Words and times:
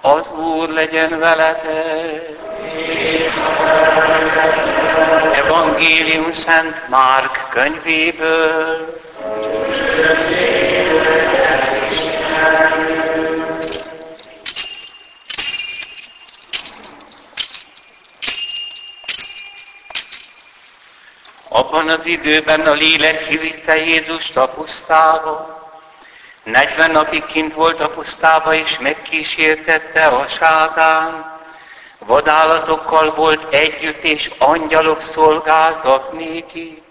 Az 0.00 0.32
Úr 0.32 0.68
legyen 0.68 1.18
veletek. 1.18 2.28
Evangélium 5.34 6.32
Szent 6.32 6.88
Márk 6.88 7.48
könyvéből. 7.50 9.00
Abban 21.84 21.98
az 21.98 22.06
időben 22.06 22.60
a 22.60 22.72
lélek 22.72 23.26
kivitte 23.26 23.76
Jézust 23.76 24.36
a 24.36 24.48
pusztába. 24.48 25.62
40 26.42 26.90
napig 26.90 27.24
kint 27.24 27.54
volt 27.54 27.80
a 27.80 27.90
pusztába, 27.90 28.54
és 28.54 28.78
megkísértette 28.78 30.06
a 30.06 30.28
sátán. 30.28 31.32
Vadállatokkal 31.98 33.14
volt 33.14 33.54
együtt, 33.54 34.02
és 34.02 34.30
angyalok 34.38 35.00
szolgáltak 35.00 36.12
néki. 36.12 36.82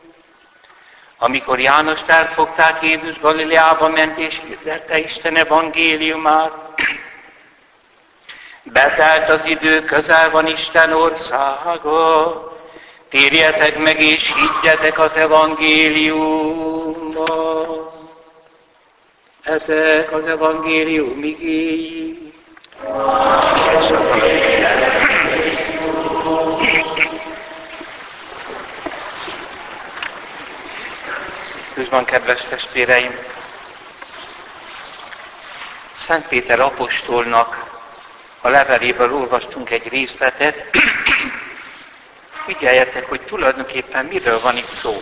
Amikor 1.18 1.60
János 1.60 2.00
elfogták, 2.06 2.84
Jézus 2.84 3.20
Galileába 3.20 3.90
ment, 3.90 4.18
és 4.18 4.42
hirdette 4.48 4.98
Isten 4.98 5.36
evangéliumát. 5.36 6.52
Betelt 8.64 9.30
az 9.30 9.46
idő, 9.46 9.84
közel 9.84 10.30
van 10.30 10.48
Isten 10.48 10.94
országa. 10.94 12.53
Térjetek 13.14 13.78
meg 13.78 14.02
és 14.02 14.34
higgyetek 14.34 15.00
az 15.00 15.16
evangéliumban. 15.16 17.92
Ezek 19.44 20.12
az 20.12 20.26
evangélium 20.26 21.24
igéi. 21.24 22.34
Krisztusban, 31.74 32.06
kedves 32.06 32.42
testvéreim! 32.50 33.20
Szent 35.96 36.28
Péter 36.28 36.60
apostolnak 36.60 37.66
a 38.42 38.50
leveléből 38.50 39.14
olvastunk 39.14 39.70
egy 39.70 39.88
részletet. 39.88 40.70
Figyeljetek, 42.46 43.10
hogy 43.10 43.22
tulajdonképpen 43.22 44.06
miről 44.06 44.40
van 44.40 44.58
itt 44.58 44.70
szó. 44.70 45.02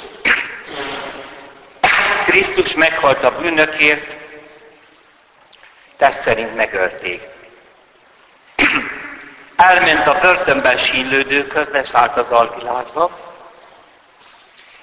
Krisztus 2.25 2.73
meghalt 2.73 3.23
a 3.23 3.36
bűnökért, 3.36 4.16
test 5.98 6.22
szerint 6.22 6.56
megölték. 6.56 7.28
Elment 9.56 10.08
a 10.08 10.20
börtönben 10.20 10.78
sínlődőköz, 10.78 11.67
leszállt 11.72 12.17
az 12.17 12.31
alvilágba, 12.31 13.20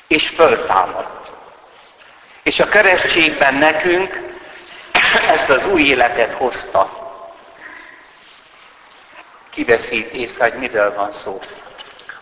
és 0.06 0.28
föltámadt. 0.28 1.30
És 2.42 2.60
a 2.60 2.68
keresztségben 2.68 3.54
nekünk 3.54 4.20
ezt 5.28 5.48
az 5.48 5.64
új 5.66 5.82
életet 5.82 6.32
hozta. 6.32 7.06
Kiveszít 9.50 10.12
észre, 10.12 10.44
hogy 10.44 10.58
miről 10.58 10.94
van 10.94 11.12
szó. 11.12 11.40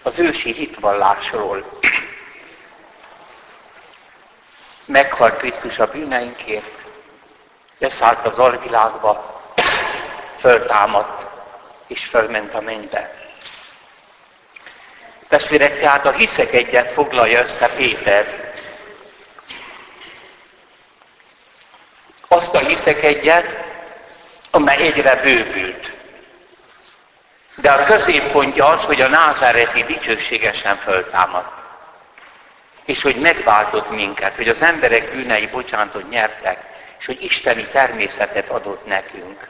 Az 0.07 0.19
ősi 0.19 0.53
hitvallásról. 0.53 1.81
Meghalt 4.85 5.37
Krisztus 5.37 5.79
a 5.79 5.87
bűneinkért, 5.87 6.85
leszállt 7.78 8.27
az 8.27 8.39
alvilágba, 8.39 9.43
föltámadt, 10.39 11.27
és 11.87 12.05
fölment 12.05 12.55
a 12.55 12.61
mennybe. 12.61 13.15
Testvérek, 15.28 15.81
tehát 15.81 16.06
a 16.06 16.12
hiszek 16.12 16.53
egyet 16.53 16.91
foglalja 16.91 17.43
össze 17.43 17.69
Péter. 17.69 18.55
Azt 22.28 22.55
a 22.55 22.59
hiszek 22.59 23.03
egyet, 23.03 23.56
amely 24.50 24.77
egyre 24.77 25.16
bővült. 25.16 25.96
De 27.56 27.71
a 27.71 27.84
középpontja 27.84 28.67
az, 28.67 28.83
hogy 28.83 29.00
a 29.00 29.09
názáreti 29.09 29.84
dicsőségesen 29.84 30.77
föltámadt. 30.77 31.65
És 32.84 33.03
hogy 33.03 33.17
megváltott 33.17 33.91
minket, 33.91 34.37
hogy 34.37 34.49
az 34.49 34.62
emberek 34.62 35.11
bűnei 35.11 35.47
bocsánatot 35.47 36.09
nyertek, 36.09 36.59
és 36.99 37.06
hogy 37.06 37.22
isteni 37.22 37.65
természetet 37.65 38.49
adott 38.49 38.87
nekünk. 38.87 39.49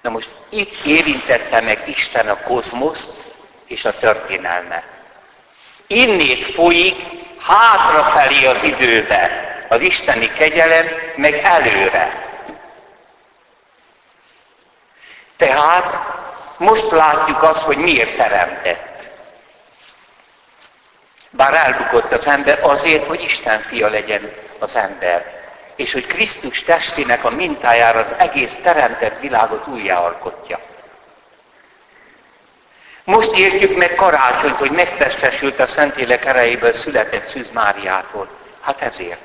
Na 0.00 0.10
most 0.10 0.28
itt 0.48 0.84
érintette 0.84 1.60
meg 1.60 1.82
Isten 1.86 2.28
a 2.28 2.36
kozmoszt 2.36 3.26
és 3.66 3.84
a 3.84 3.98
történelmet. 3.98 4.84
Innét 5.86 6.44
folyik 6.44 6.96
hátrafelé 7.38 8.46
az 8.46 8.62
időbe 8.62 9.50
az 9.68 9.80
isteni 9.80 10.32
kegyelem, 10.32 10.86
meg 11.16 11.34
előre. 11.34 12.30
Tehát 15.36 16.20
most 16.62 16.90
látjuk 16.90 17.42
azt, 17.42 17.62
hogy 17.62 17.76
miért 17.76 18.16
teremtett. 18.16 19.10
Bár 21.30 21.54
elbukott 21.54 22.12
az 22.12 22.26
ember 22.26 22.58
azért, 22.62 23.06
hogy 23.06 23.22
Isten 23.22 23.60
fia 23.60 23.88
legyen 23.88 24.32
az 24.58 24.76
ember 24.76 25.40
és 25.76 25.92
hogy 25.92 26.06
Krisztus 26.06 26.62
testének 26.62 27.24
a 27.24 27.30
mintájára 27.30 27.98
az 27.98 28.14
egész 28.16 28.56
teremtett 28.62 29.20
világot 29.20 29.66
újjáalkotja. 29.66 30.60
Most 33.04 33.36
értjük 33.36 33.76
meg 33.76 33.94
karácsonyt, 33.94 34.56
hogy 34.56 34.70
megtestesült 34.70 35.60
a 35.60 35.66
Szentlélek 35.66 36.24
erejéből 36.24 36.72
született 36.72 37.28
Szűz 37.28 37.50
Máriától. 37.50 38.28
Hát 38.60 38.80
ezért. 38.80 39.20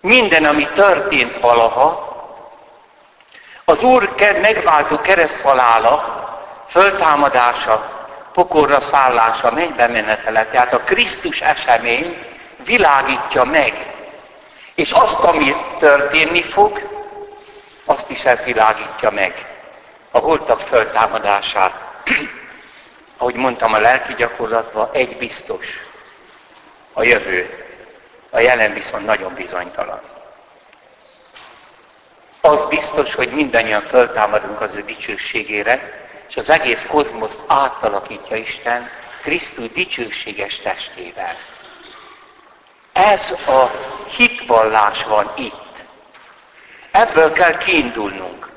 Minden, 0.00 0.44
ami 0.44 0.68
történt 0.74 1.40
valaha, 1.40 2.13
az 3.64 3.82
Úr 3.82 4.14
megváltó 4.40 5.00
kereszthalála, 5.00 6.22
föltámadása, 6.68 7.92
pokorra 8.32 8.80
szállása, 8.80 9.50
mennybe 9.50 9.86
menetele, 9.86 10.44
tehát 10.44 10.72
a 10.72 10.80
Krisztus 10.80 11.40
esemény 11.40 12.26
világítja 12.64 13.44
meg 13.44 13.94
és 14.74 14.90
azt, 14.90 15.20
ami 15.20 15.56
történni 15.78 16.42
fog, 16.42 16.88
azt 17.84 18.10
is 18.10 18.24
elvilágítja 18.24 19.10
meg. 19.10 19.58
A 20.10 20.18
holtak 20.18 20.60
föltámadását. 20.60 21.84
Ahogy 23.18 23.34
mondtam 23.34 23.72
a 23.72 23.78
lelki 23.78 24.14
gyakorlatban, 24.14 24.88
egy 24.92 25.16
biztos. 25.16 25.66
A 26.92 27.02
jövő. 27.02 27.64
A 28.30 28.38
jelen 28.38 28.72
viszont 28.72 29.04
nagyon 29.04 29.34
bizonytalan. 29.34 30.00
Az 32.46 32.64
biztos, 32.68 33.14
hogy 33.14 33.30
mindannyian 33.30 33.82
föltámadunk 33.82 34.60
az 34.60 34.70
ő 34.74 34.82
dicsőségére, 34.82 36.06
és 36.28 36.36
az 36.36 36.50
egész 36.50 36.86
kozmoszt 36.88 37.38
átalakítja 37.46 38.36
Isten 38.36 38.90
Krisztus 39.22 39.68
dicsőséges 39.72 40.56
testével. 40.56 41.36
Ez 42.92 43.30
a 43.30 43.70
hitvallás 44.16 45.04
van 45.04 45.32
itt. 45.36 45.84
Ebből 46.90 47.32
kell 47.32 47.56
kiindulnunk. 47.56 48.48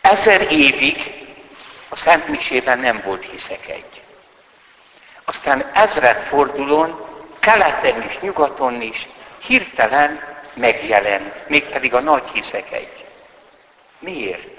Ezer 0.00 0.52
évig 0.52 1.26
a 1.88 1.96
Szent 1.96 2.28
Misében 2.28 2.78
nem 2.78 3.02
volt 3.04 3.24
hiszekegy. 3.24 4.02
Aztán 5.24 5.70
ezredfordulón, 5.74 7.06
keleten 7.38 8.02
is, 8.02 8.18
nyugaton 8.18 8.82
is 8.82 9.08
hirtelen 9.38 10.38
megjelent, 10.54 11.48
mégpedig 11.48 11.94
a 11.94 12.00
nagy 12.00 12.28
hiszekegy. 12.32 12.99
Miért? 14.00 14.58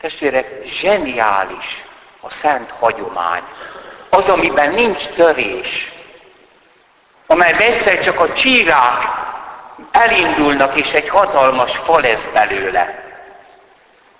Testvérek, 0.00 0.64
zseniális 0.64 1.84
a 2.20 2.30
szent 2.30 2.70
hagyomány. 2.70 3.42
Az, 4.08 4.28
amiben 4.28 4.70
nincs 4.70 5.06
törés, 5.06 5.92
amelyben 7.26 7.72
egyszer 7.72 8.00
csak 8.00 8.20
a 8.20 8.32
csírák 8.32 9.02
elindulnak, 9.90 10.76
és 10.76 10.92
egy 10.92 11.08
hatalmas 11.08 11.76
fal 11.76 12.00
lesz 12.00 12.28
belőle. 12.32 13.02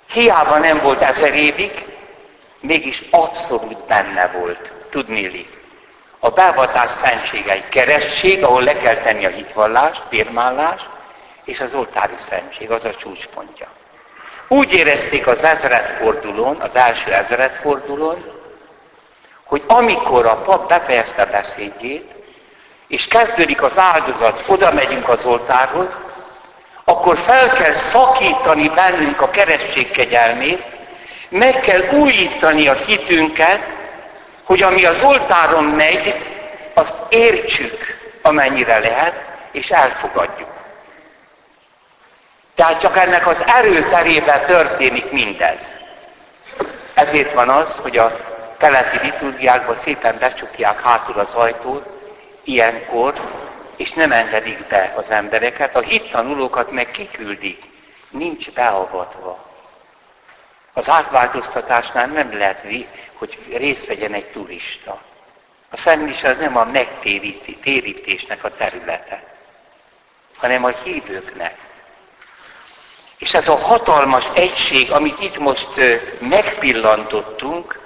Hiába 0.06 0.58
nem 0.58 0.80
volt 0.80 1.02
ezer 1.02 1.34
évig, 1.34 1.86
mégis 2.60 3.02
abszolút 3.10 3.86
benne 3.86 4.28
volt. 4.28 4.72
Tudnéli. 4.90 5.48
A 6.18 6.30
beavatás 6.30 6.90
szentsége 7.02 7.52
egy 7.52 7.68
keresztség, 7.68 8.44
ahol 8.44 8.62
le 8.62 8.76
kell 8.76 8.96
tenni 8.96 9.24
a 9.24 9.28
hitvallást, 9.28 10.02
firmállást, 10.08 10.88
és 11.44 11.60
az 11.60 11.74
oltári 11.74 12.16
szentség, 12.28 12.70
az 12.70 12.84
a 12.84 12.94
csúcspontja. 12.94 13.68
Úgy 14.49 14.73
érezték 14.73 15.26
az 15.26 15.44
ezredfordulón, 15.44 16.56
az 16.61 16.76
első 16.76 17.12
ezredfordulón, 17.12 18.25
hogy 19.44 19.62
amikor 19.67 20.26
a 20.26 20.37
pap 20.37 20.69
befejezte 20.69 21.23
a 21.23 21.31
beszédjét, 21.31 22.12
és 22.88 23.06
kezdődik 23.06 23.62
az 23.62 23.79
áldozat, 23.79 24.44
oda 24.46 24.73
megyünk 24.73 25.08
az 25.08 25.25
oltárhoz, 25.25 26.00
akkor 26.85 27.19
fel 27.19 27.49
kell 27.49 27.75
szakítani 27.75 28.69
bennünk 28.69 29.20
a 29.20 29.31
keresztség 29.31 29.91
kegyelmét, 29.91 30.62
meg 31.29 31.61
kell 31.61 31.81
újítani 31.91 32.69
a 32.69 32.73
hitünket, 32.73 33.75
hogy 34.43 34.62
ami 34.62 34.85
az 34.85 35.02
oltáron 35.02 35.64
megy, 35.64 36.14
azt 36.75 36.94
értsük, 37.08 37.79
amennyire 38.23 38.79
lehet, 38.79 39.14
és 39.52 39.70
elfogadjuk. 39.70 40.53
Tehát 42.54 42.80
csak 42.80 42.96
ennek 42.96 43.26
az 43.26 43.44
erőterében 43.46 44.46
történik 44.46 45.10
mindez. 45.10 45.72
Ezért 46.94 47.32
van 47.32 47.48
az, 47.48 47.68
hogy 47.76 47.98
a 47.98 48.16
keleti 48.58 48.98
liturgiákban 49.02 49.76
szépen 49.76 50.16
becsukják 50.18 50.80
hátul 50.80 51.18
az 51.18 51.34
ajtót, 51.34 51.88
ilyenkor, 52.44 53.14
és 53.76 53.92
nem 53.92 54.12
engedik 54.12 54.66
be 54.66 54.92
az 54.96 55.10
embereket, 55.10 55.76
a 55.76 55.80
hittanulókat 55.80 56.70
meg 56.70 56.90
kiküldik, 56.90 57.62
nincs 58.10 58.50
beavatva. 58.50 59.52
Az 60.72 60.88
átváltoztatásnál 60.88 62.06
nem 62.06 62.38
lehet, 62.38 62.66
hogy 63.14 63.38
részt 63.52 63.86
vegyen 63.86 64.12
egy 64.12 64.30
turista. 64.30 65.02
A 65.70 65.76
Szent 65.76 66.22
az 66.22 66.36
nem 66.38 66.56
a 66.56 66.64
megtérítésnek 66.64 68.44
a 68.44 68.54
területe, 68.54 69.22
hanem 70.36 70.64
a 70.64 70.68
hívőknek. 70.68 71.63
És 73.24 73.34
ez 73.34 73.48
a 73.48 73.56
hatalmas 73.56 74.24
egység, 74.34 74.90
amit 74.90 75.20
itt 75.22 75.38
most 75.38 75.68
megpillantottunk, 76.18 77.80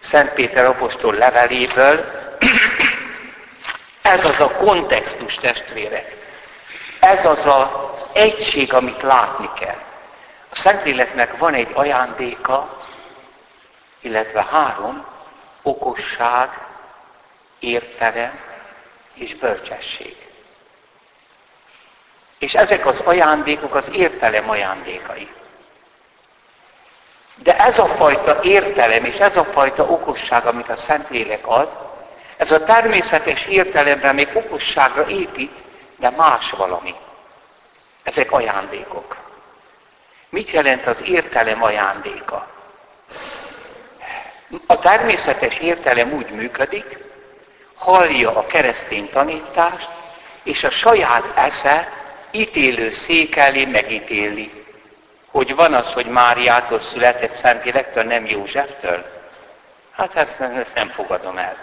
Szent 0.00 0.30
Péter 0.32 0.64
apostol 0.64 1.14
leveléből, 1.14 2.04
ez 4.02 4.24
az 4.24 4.40
a 4.40 4.50
kontextus, 4.50 5.34
testvérek. 5.34 6.16
Ez 7.00 7.26
az 7.26 7.46
az 7.46 7.66
egység, 8.12 8.72
amit 8.72 9.02
látni 9.02 9.50
kell. 9.60 9.80
A 10.50 10.56
Szentléleknek 10.56 11.38
van 11.38 11.54
egy 11.54 11.70
ajándéka, 11.72 12.86
illetve 14.00 14.46
három, 14.50 15.06
okosság, 15.62 16.48
értelem 17.58 18.40
és 19.14 19.34
bölcsesség. 19.34 20.31
És 22.42 22.54
ezek 22.54 22.86
az 22.86 23.00
ajándékok 23.04 23.74
az 23.74 23.88
értelem 23.92 24.50
ajándékai. 24.50 25.28
De 27.36 27.56
ez 27.56 27.78
a 27.78 27.86
fajta 27.86 28.38
értelem 28.42 29.04
és 29.04 29.16
ez 29.16 29.36
a 29.36 29.44
fajta 29.44 29.82
okosság, 29.82 30.46
amit 30.46 30.68
a 30.68 30.76
Szentlélek 30.76 31.46
ad, 31.46 31.68
ez 32.36 32.50
a 32.50 32.64
természetes 32.64 33.44
értelemben 33.44 34.14
még 34.14 34.28
okosságra 34.32 35.08
épít, 35.08 35.52
de 35.96 36.10
más 36.10 36.50
valami. 36.50 36.94
Ezek 38.02 38.32
ajándékok. 38.32 39.16
Mit 40.28 40.50
jelent 40.50 40.86
az 40.86 41.02
értelem 41.04 41.62
ajándéka? 41.62 42.46
A 44.66 44.78
természetes 44.78 45.58
értelem 45.58 46.12
úgy 46.12 46.30
működik, 46.30 46.98
hallja 47.74 48.36
a 48.36 48.46
keresztény 48.46 49.10
tanítást, 49.10 49.88
és 50.42 50.64
a 50.64 50.70
saját 50.70 51.24
esze 51.34 52.00
ítélő 52.32 52.92
szék 52.92 53.36
elé 53.36 53.64
megítéli. 53.64 54.64
Hogy 55.30 55.54
van 55.54 55.74
az, 55.74 55.92
hogy 55.92 56.06
Máriától 56.06 56.80
született 56.80 57.36
Szentlélektől, 57.36 58.02
nem 58.02 58.26
Józseftől? 58.26 59.04
Hát 59.96 60.14
ezt, 60.14 60.40
ezt 60.40 60.74
nem 60.74 60.88
fogadom 60.88 61.38
el. 61.38 61.56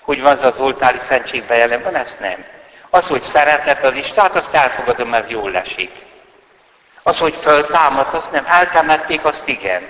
Hogy 0.00 0.22
van 0.22 0.36
az 0.36 0.42
az 0.42 0.58
oltári 0.58 0.98
szentség 0.98 1.44
van, 1.82 1.94
ezt 1.94 2.20
nem. 2.20 2.44
Az, 2.90 3.06
hogy 3.08 3.22
szeretett 3.22 3.84
az 3.84 3.94
Istát, 3.94 4.36
azt 4.36 4.54
elfogadom, 4.54 5.14
ez 5.14 5.28
jól 5.28 5.56
esik. 5.56 6.04
Az, 7.02 7.18
hogy 7.18 7.34
föltámadt, 7.42 8.14
azt 8.14 8.30
nem. 8.30 8.46
Eltemették, 8.46 9.24
azt 9.24 9.42
igen. 9.44 9.88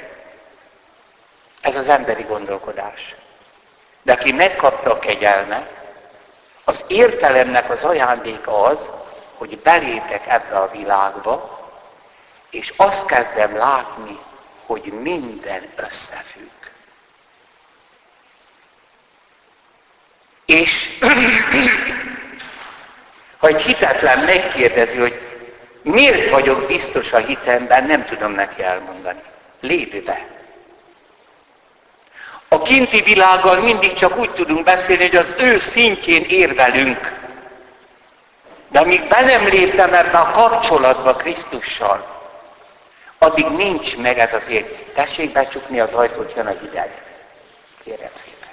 Ez 1.60 1.76
az 1.76 1.88
emberi 1.88 2.22
gondolkodás. 2.22 3.14
De 4.02 4.12
aki 4.12 4.32
megkapta 4.32 4.90
a 4.90 4.98
kegyelmet, 4.98 5.70
az 6.64 6.84
értelemnek 6.86 7.70
az 7.70 7.84
ajándéka 7.84 8.62
az, 8.62 8.90
hogy 9.36 9.58
belépek 9.58 10.26
ebbe 10.26 10.58
a 10.58 10.70
világba, 10.70 11.64
és 12.50 12.72
azt 12.76 13.06
kezdem 13.06 13.56
látni, 13.56 14.18
hogy 14.66 14.84
minden 14.84 15.68
összefügg. 15.76 16.50
És 20.44 20.98
ha 23.40 23.46
egy 23.46 23.62
hitetlen 23.62 24.18
megkérdezi, 24.18 24.98
hogy 24.98 25.20
miért 25.82 26.30
vagyok 26.30 26.66
biztos 26.66 27.12
a 27.12 27.18
hitemben, 27.18 27.84
nem 27.84 28.04
tudom 28.04 28.32
neki 28.32 28.62
elmondani. 28.62 29.22
Lépj 29.60 29.98
be. 29.98 30.26
A 32.48 32.62
kinti 32.62 33.00
világgal 33.00 33.60
mindig 33.60 33.92
csak 33.92 34.18
úgy 34.18 34.30
tudunk 34.30 34.64
beszélni, 34.64 35.02
hogy 35.02 35.16
az 35.16 35.34
ő 35.38 35.58
szintjén 35.58 36.24
érvelünk. 36.28 37.25
De 38.68 38.78
amíg 38.78 39.08
be 39.08 39.20
nem 39.20 39.44
léptem 39.44 39.94
ebbe 39.94 40.18
a 40.18 40.30
kapcsolatba 40.30 41.14
Krisztussal, 41.14 42.16
addig 43.18 43.46
nincs 43.46 43.96
meg 43.96 44.18
ez 44.18 44.32
az 44.32 44.48
ér. 44.48 44.92
Tessék 44.94 45.32
becsukni 45.32 45.80
az 45.80 45.92
ajtót, 45.92 46.32
jön 46.36 46.46
a 46.46 46.54
hideg. 46.60 47.02
Kérem 47.84 48.10
szépen. 48.24 48.48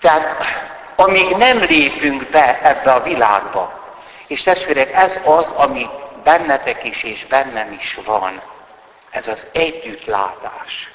Tehát 0.00 0.44
amíg 0.96 1.36
nem 1.36 1.58
lépünk 1.58 2.28
be 2.28 2.60
ebbe 2.62 2.92
a 2.92 3.02
világba, 3.02 3.80
és 4.26 4.42
testvérek, 4.42 4.92
ez 4.92 5.18
az, 5.24 5.50
ami 5.50 5.88
bennetek 6.22 6.84
is 6.84 7.02
és 7.02 7.26
bennem 7.26 7.72
is 7.72 7.98
van, 8.04 8.42
ez 9.10 9.28
az 9.28 9.46
együttlátás. 9.52 10.90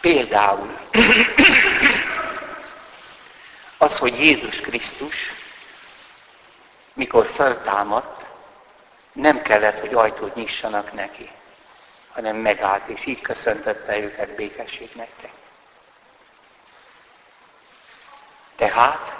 Például 0.00 0.78
az, 3.78 3.98
hogy 3.98 4.18
Jézus 4.18 4.60
Krisztus, 4.60 5.16
mikor 6.92 7.26
föltámadt, 7.26 8.24
nem 9.12 9.42
kellett, 9.42 9.78
hogy 9.80 9.94
ajtót 9.94 10.34
nyissanak 10.34 10.92
neki, 10.92 11.30
hanem 12.12 12.36
megállt, 12.36 12.88
és 12.88 13.06
így 13.06 13.20
köszöntötte 13.20 13.98
őket 13.98 14.34
békesség 14.34 14.90
nektek. 14.94 15.32
Tehát 18.56 19.12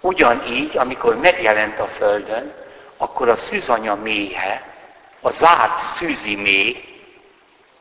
ugyanígy, 0.00 0.76
amikor 0.76 1.16
megjelent 1.16 1.78
a 1.78 1.88
Földön, 1.88 2.54
akkor 2.96 3.28
a 3.28 3.36
szűzanya 3.36 3.94
méhe, 3.94 4.74
a 5.20 5.30
zárt 5.30 5.82
szűzi 5.82 6.36
méh 6.36 6.76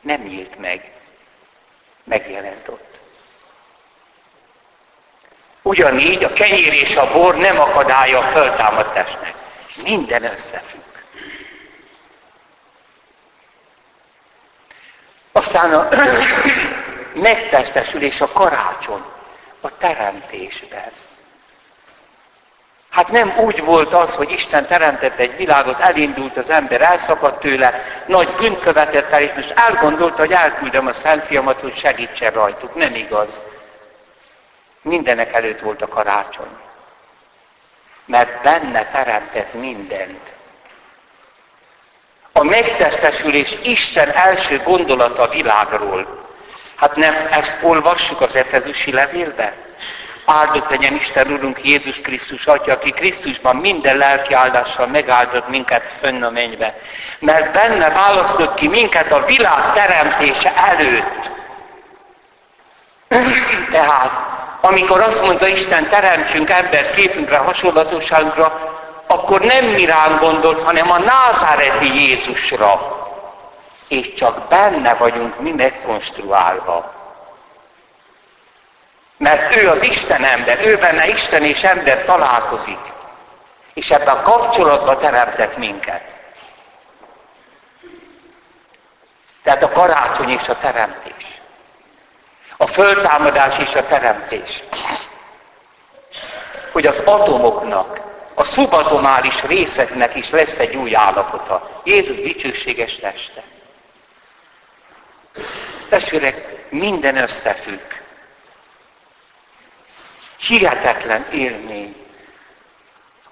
nem 0.02 0.22
nyílt 0.22 0.60
meg, 0.60 0.92
megjelent 2.04 2.68
ott. 2.68 2.99
Ugyanígy 5.70 6.24
a 6.24 6.34
kenyér 6.34 6.74
és 6.74 6.96
a 6.96 7.12
bor 7.12 7.36
nem 7.36 7.60
akadálya 7.60 8.20
a 8.20 8.24
föltámadt 8.24 8.94
testnek. 8.94 9.34
Minden 9.84 10.24
összefügg. 10.24 10.82
Aztán 15.32 15.74
a 15.74 15.88
megtestesülés 17.30 18.22
a 18.22 18.32
karácsony, 18.32 19.04
a 19.62 19.78
teremtésben. 19.78 20.92
Hát 22.90 23.12
nem 23.12 23.34
úgy 23.38 23.64
volt 23.64 23.94
az, 23.94 24.14
hogy 24.14 24.32
Isten 24.32 24.66
teremtett 24.66 25.20
egy 25.20 25.38
világot, 25.38 25.80
elindult 25.80 26.38
az 26.38 26.50
ember, 26.50 26.82
elszakadt 26.82 27.40
tőle, 27.40 27.84
nagy 28.06 28.36
bűnt 28.36 28.60
követett 28.60 29.12
el, 29.12 29.22
és 29.22 29.32
most 29.36 29.54
elgondolta, 29.56 30.22
hogy 30.22 30.32
elküldöm 30.32 30.88
a 30.88 30.94
Szent 30.94 31.26
Fiamat, 31.26 31.62
hogy 31.62 31.78
segítsen 31.78 32.32
rajtuk. 32.32 32.76
Nem 32.76 32.96
igaz. 32.96 33.40
Mindenek 34.82 35.34
előtt 35.34 35.60
volt 35.60 35.82
a 35.82 35.88
karácsony. 35.88 36.58
Mert 38.06 38.42
benne 38.42 38.86
teremtett 38.86 39.54
mindent. 39.54 40.32
A 42.34 42.44
megtestesülés 42.44 43.58
Isten 43.64 44.12
első 44.12 44.62
gondolata 44.64 45.22
a 45.22 45.28
világról. 45.28 46.28
Hát 46.76 46.96
nem 46.96 47.16
ezt 47.32 47.58
olvassuk 47.62 48.22
az 48.22 48.36
Efezusi 48.36 48.92
levélben? 48.92 49.54
Áldott 50.26 50.70
legyen 50.70 50.96
Isten 50.96 51.32
Urunk 51.32 51.64
Jézus 51.64 52.02
Krisztus 52.02 52.46
Atya, 52.46 52.74
aki 52.74 52.92
Krisztusban 52.92 53.56
minden 53.56 53.98
lelki 53.98 54.34
áldással 54.34 54.88
megáldott 54.88 55.48
minket 55.48 55.84
fönn 56.02 56.24
a 56.24 56.30
mennybe. 56.30 56.78
Mert 57.20 57.52
benne 57.52 57.90
választott 57.90 58.54
ki 58.54 58.68
minket 58.68 59.12
a 59.12 59.26
világ 59.26 59.74
teremtése 59.74 60.56
előtt. 60.56 61.32
Tehát, 63.72 64.29
amikor 64.62 65.02
azt 65.02 65.22
mondta 65.22 65.48
Isten, 65.48 65.90
teremtsünk 65.90 66.50
ember 66.50 66.92
képünkre, 66.92 67.38
hasonlatosságunkra, 67.38 68.78
akkor 69.08 69.42
nem 69.42 69.66
mi 69.66 69.86
ránk 69.86 70.20
gondolt, 70.20 70.64
hanem 70.64 70.92
a 70.92 70.98
názáreti 70.98 72.00
Jézusra. 72.00 72.98
És 73.88 74.14
csak 74.14 74.48
benne 74.48 74.94
vagyunk 74.94 75.40
mi 75.40 75.52
megkonstruálva. 75.52 76.94
Mert 79.18 79.56
ő 79.56 79.70
az 79.70 79.84
Isten 79.84 80.24
ember, 80.24 80.66
ő 80.66 80.78
benne 80.78 81.08
Isten 81.08 81.44
és 81.44 81.64
ember 81.64 82.04
találkozik. 82.04 82.80
És 83.74 83.92
ebben 83.92 84.16
a 84.16 84.22
kapcsolatban 84.22 85.00
teremtett 85.00 85.58
minket. 85.58 86.02
Tehát 89.44 89.64
a 89.64 89.72
karácsony 89.72 90.30
és 90.30 90.48
a 90.48 90.58
teremtés. 90.58 91.19
A 92.62 92.68
föltámadás 92.68 93.58
és 93.58 93.76
a 93.76 93.86
teremtés. 93.86 94.64
Hogy 96.72 96.86
az 96.86 97.00
atomoknak, 97.00 98.02
a 98.34 98.44
szubatomális 98.44 99.44
részeknek 99.44 100.16
is 100.16 100.30
lesz 100.30 100.58
egy 100.58 100.76
új 100.76 100.96
állapota. 100.96 101.82
Jézus 101.84 102.16
dicsőséges 102.16 102.96
teste. 102.96 103.44
Testvérek, 105.90 106.66
minden 106.70 107.18
összefügg. 107.18 107.92
Hihetetlen 110.38 111.28
élmény. 111.32 111.96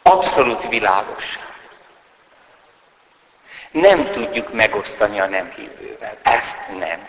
Abszolút 0.01 0.69
világosság. 0.69 1.53
Nem 3.71 4.11
tudjuk 4.11 4.53
megosztani 4.53 5.19
a 5.19 5.25
nem 5.25 5.51
hívővel. 5.55 6.17
Ezt 6.21 6.57
nem. 6.79 7.07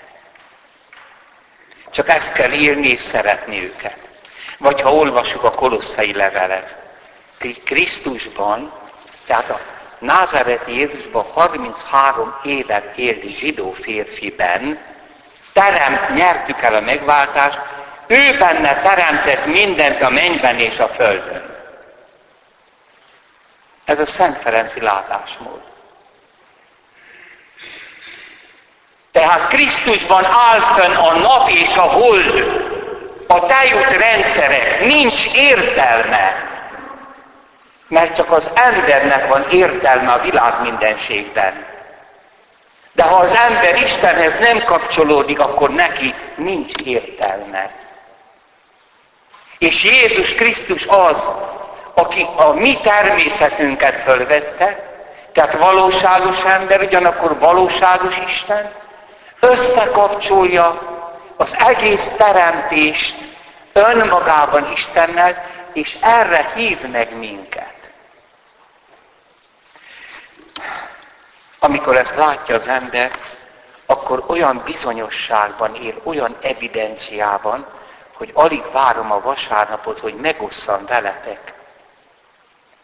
Csak 1.90 2.08
ezt 2.08 2.32
kell 2.32 2.52
írni 2.52 2.88
és 2.88 3.00
szeretni 3.00 3.62
őket. 3.62 3.96
Vagy 4.58 4.80
ha 4.80 4.94
olvasjuk 4.94 5.44
a 5.44 5.50
kolosszai 5.50 6.12
levelet, 6.14 6.76
Krisztusban, 7.64 8.72
tehát 9.26 9.50
a 9.50 9.60
názáreti 9.98 10.76
Jézusban 10.76 11.24
33 11.24 12.34
évet 12.44 12.96
élni 12.96 13.34
zsidó 13.34 13.72
férfiben, 13.72 14.78
terem, 15.52 16.14
nyertük 16.14 16.62
el 16.62 16.74
a 16.74 16.80
megváltást, 16.80 17.58
ő 18.06 18.36
benne 18.38 18.80
teremtett 18.80 19.46
mindent 19.46 20.02
a 20.02 20.10
mennyben 20.10 20.58
és 20.58 20.78
a 20.78 20.88
földön. 20.88 21.56
Ez 23.84 24.00
a 24.00 24.06
Szent 24.06 24.36
Ferenci 24.36 24.80
látásmód. 24.80 25.60
Tehát 29.28 29.48
Krisztusban 29.48 30.24
áll 30.24 30.60
fönn 30.60 30.94
a 30.94 31.12
nap 31.12 31.50
és 31.50 31.76
a 31.76 31.80
hold, 31.80 32.44
a 33.26 33.46
tejút 33.46 33.90
rendszerek, 33.90 34.84
nincs 34.84 35.26
értelme. 35.34 36.46
Mert 37.88 38.14
csak 38.14 38.32
az 38.32 38.50
embernek 38.54 39.28
van 39.28 39.46
értelme 39.50 40.12
a 40.12 40.20
világ 40.20 40.60
mindenségben. 40.62 41.66
De 42.92 43.02
ha 43.02 43.16
az 43.16 43.30
ember 43.48 43.82
Istenhez 43.82 44.38
nem 44.38 44.62
kapcsolódik, 44.64 45.40
akkor 45.40 45.70
neki 45.70 46.14
nincs 46.34 46.72
értelme. 46.84 47.70
És 49.58 49.84
Jézus 49.84 50.34
Krisztus 50.34 50.86
az, 50.86 51.30
aki 51.94 52.26
a 52.36 52.52
mi 52.52 52.78
természetünket 52.82 53.94
fölvette, 53.94 54.90
tehát 55.32 55.52
valóságos 55.52 56.44
ember, 56.44 56.82
ugyanakkor 56.82 57.38
valóságos 57.38 58.18
Isten, 58.26 58.86
összekapcsolja 59.40 60.96
az 61.36 61.56
egész 61.58 62.10
teremtést 62.16 63.16
önmagában 63.72 64.72
Istennel, 64.72 65.44
és 65.72 65.98
erre 66.00 66.52
hív 66.54 66.80
meg 66.80 67.16
minket. 67.18 67.76
Amikor 71.58 71.96
ezt 71.96 72.14
látja 72.14 72.54
az 72.54 72.68
ember, 72.68 73.10
akkor 73.86 74.24
olyan 74.26 74.62
bizonyosságban 74.64 75.74
él, 75.74 76.00
olyan 76.04 76.36
evidenciában, 76.40 77.66
hogy 78.12 78.30
alig 78.34 78.62
várom 78.72 79.12
a 79.12 79.20
vasárnapot, 79.20 80.00
hogy 80.00 80.14
megosszam 80.14 80.86
veletek. 80.86 81.52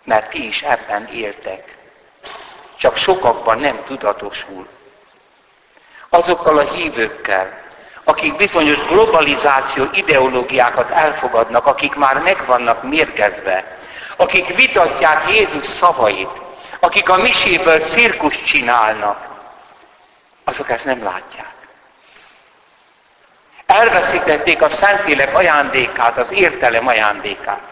Mert 0.05 0.31
ti 0.31 0.47
is 0.47 0.63
ebben 0.63 1.09
éltek. 1.09 1.79
Csak 2.77 2.97
sokakban 2.97 3.59
nem 3.59 3.85
tudatosul. 3.85 4.67
Azokkal 6.15 6.59
a 6.59 6.73
hívőkkel, 6.73 7.63
akik 8.05 8.37
bizonyos 8.37 8.85
globalizáció 8.85 9.89
ideológiákat 9.93 10.91
elfogadnak, 10.91 11.67
akik 11.67 11.95
már 11.95 12.19
meg 12.19 12.47
vannak 12.47 12.83
mérgezve, 12.83 13.79
akik 14.17 14.57
vitatják 14.57 15.31
Jézus 15.31 15.67
szavait, 15.67 16.31
akik 16.81 17.09
a 17.09 17.17
miséből 17.17 17.79
cirkus 17.79 18.43
csinálnak, 18.43 19.29
azok 20.45 20.71
ezt 20.71 20.85
nem 20.85 21.03
látják. 21.03 21.53
Elveszítették 23.67 24.63
a 24.63 24.71
Szentlélek 24.71 25.37
ajándékát, 25.37 26.19
az 26.19 26.33
értelem 26.33 26.87
ajándékát. 26.87 27.63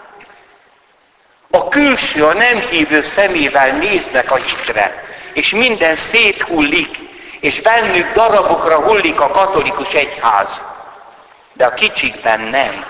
A 1.50 1.68
külső, 1.68 2.24
a 2.24 2.32
nem 2.32 2.58
hívő 2.58 3.02
szemével 3.02 3.76
néznek 3.76 4.30
a 4.30 4.36
hitre, 4.36 5.04
és 5.32 5.50
minden 5.50 5.96
széthullik, 5.96 7.01
és 7.42 7.60
bennük 7.60 8.12
darabokra 8.12 8.80
hullik 8.80 9.20
a 9.20 9.30
katolikus 9.30 9.92
egyház. 9.92 10.64
De 11.52 11.66
a 11.66 11.74
kicsikben 11.74 12.40
nem, 12.40 12.84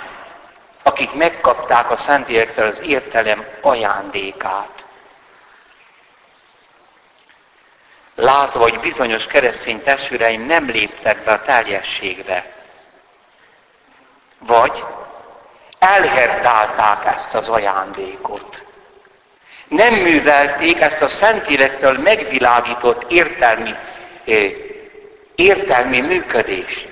akik 0.82 1.12
megkapták 1.12 1.90
a 1.90 1.96
Szentlélektől 1.96 2.66
az 2.66 2.80
értelem 2.80 3.44
ajándékát. 3.60 4.82
látva, 8.14 8.60
hogy 8.60 8.80
bizonyos 8.80 9.26
keresztény 9.26 9.82
testvéreim 9.82 10.46
nem 10.46 10.66
léptek 10.66 11.24
be 11.24 11.32
a 11.32 11.42
teljességbe. 11.42 12.52
Vagy 14.38 14.84
elherdálták 15.78 17.16
ezt 17.16 17.34
az 17.34 17.48
ajándékot. 17.48 18.62
Nem 19.68 19.94
művelték 19.94 20.80
ezt 20.80 21.00
a 21.00 21.08
Szentélektől 21.08 21.98
megvilágított 21.98 23.12
értelmi, 23.12 23.74
értelmi 25.34 26.00
működést. 26.00 26.88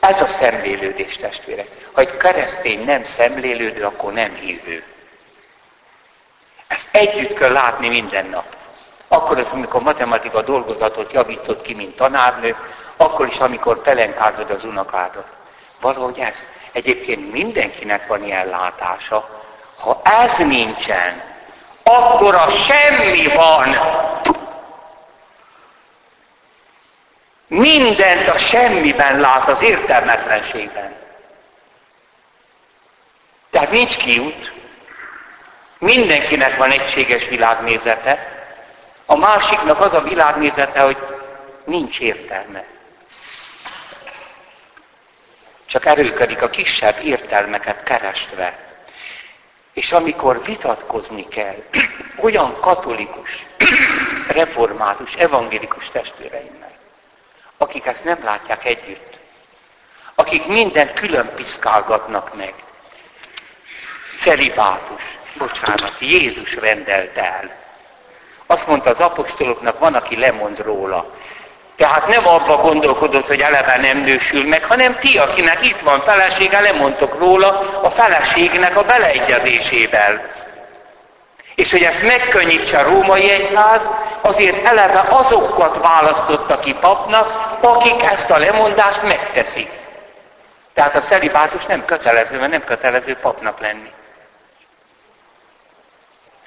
Ez 0.00 0.20
a 0.20 0.28
szemlélődés, 0.28 1.16
testvérek. 1.16 1.68
Ha 1.92 2.00
egy 2.00 2.16
keresztény 2.16 2.84
nem 2.84 3.04
szemlélődő, 3.04 3.84
akkor 3.84 4.12
nem 4.12 4.34
hívő. 4.34 4.82
Ezt 6.66 6.88
együtt 6.90 7.32
kell 7.32 7.52
látni 7.52 7.88
minden 7.88 8.26
nap. 8.26 8.44
Akkor 9.08 9.46
amikor 9.52 9.82
matematika 9.82 10.42
dolgozatot 10.42 11.12
javított 11.12 11.62
ki, 11.62 11.74
mint 11.74 11.96
tanárnő, 11.96 12.56
akkor 12.96 13.26
is, 13.26 13.38
amikor 13.38 13.82
pelenkázod 13.82 14.50
az 14.50 14.64
unokádat. 14.64 15.26
Valahogy 15.80 16.18
ez. 16.18 16.44
Egyébként 16.72 17.32
mindenkinek 17.32 18.06
van 18.06 18.24
ilyen 18.24 18.46
látása. 18.46 19.44
Ha 19.76 20.00
ez 20.22 20.36
nincsen, 20.36 21.22
akkor 21.82 22.34
a 22.34 22.50
semmi 22.50 23.26
van. 23.34 23.76
Mindent 27.48 28.28
a 28.28 28.38
semmiben 28.38 29.20
lát, 29.20 29.48
az 29.48 29.62
értelmetlenségben. 29.62 30.94
Tehát 33.50 33.70
nincs 33.70 33.96
kiút. 33.96 34.52
Mindenkinek 35.78 36.56
van 36.56 36.70
egységes 36.70 37.28
világnézete, 37.28 38.36
a 39.06 39.16
másiknak 39.16 39.80
az 39.80 39.94
a 39.94 40.02
világnézete, 40.02 40.80
hogy 40.80 40.96
nincs 41.64 42.00
értelme. 42.00 42.64
Csak 45.66 45.86
erőködik 45.86 46.42
a 46.42 46.50
kisebb 46.50 47.04
értelmeket 47.04 47.82
keresve. 47.82 48.58
És 49.72 49.92
amikor 49.92 50.44
vitatkozni 50.44 51.28
kell 51.28 51.62
olyan 52.26 52.60
katolikus, 52.60 53.46
református, 54.28 55.14
evangélikus 55.14 55.88
testvéreimmel, 55.88 56.65
akik 57.58 57.86
ezt 57.86 58.04
nem 58.04 58.24
látják 58.24 58.64
együtt, 58.64 59.18
akik 60.14 60.46
mindent 60.46 60.92
külön 60.92 61.30
piszkálgatnak 61.34 62.36
meg, 62.36 62.54
celibátus, 64.18 65.02
bocsánat, 65.38 65.92
Jézus 65.98 66.54
rendelt 66.54 67.18
el. 67.18 67.50
Azt 68.46 68.66
mondta 68.66 68.90
az 68.90 69.00
apostoloknak, 69.00 69.78
van, 69.78 69.94
aki 69.94 70.18
lemond 70.18 70.58
róla. 70.58 71.10
Tehát 71.76 72.08
nem 72.08 72.26
abba 72.28 72.56
gondolkodott, 72.56 73.26
hogy 73.26 73.40
eleve 73.40 73.76
nem 73.76 73.98
nősül 73.98 74.48
meg, 74.48 74.64
hanem 74.64 74.98
ti, 74.98 75.18
akinek 75.18 75.66
itt 75.66 75.80
van 75.80 76.00
felesége, 76.00 76.60
lemondtok 76.60 77.18
róla 77.18 77.80
a 77.82 77.90
feleségnek 77.90 78.76
a 78.76 78.84
beleegyezésével. 78.84 80.34
És 81.54 81.70
hogy 81.70 81.82
ezt 81.82 82.02
megkönnyítse 82.02 82.78
a 82.78 82.82
római 82.82 83.30
egyház, 83.30 83.90
azért 84.20 84.66
eleve 84.66 85.04
azokat 85.08 85.78
választotta 85.82 86.58
ki 86.58 86.74
papnak, 86.74 87.45
akik 87.64 88.02
ezt 88.02 88.30
a 88.30 88.38
lemondást 88.38 89.02
megteszik. 89.02 89.70
Tehát 90.74 90.94
a 90.94 91.02
celibátus 91.02 91.64
nem 91.66 91.84
kötelező, 91.84 92.38
mert 92.38 92.50
nem 92.50 92.64
kötelező 92.64 93.14
papnak 93.14 93.60
lenni. 93.60 93.90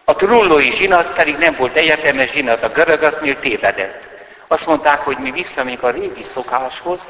A 0.05 0.15
trullói 0.15 0.71
zsinat 0.71 1.13
pedig 1.13 1.37
nem 1.37 1.55
volt 1.55 1.75
egyetemes 1.75 2.31
zsinat, 2.31 2.63
a 2.63 2.69
görögöknél 2.69 3.39
tévedett. 3.39 4.07
Azt 4.47 4.65
mondták, 4.65 5.01
hogy 5.01 5.17
mi 5.17 5.31
visszamegyünk 5.31 5.83
a 5.83 5.89
régi 5.89 6.23
szokáshoz, 6.23 7.07